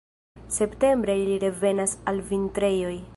[0.55, 2.95] Septembre ili revenas al vintrejoj.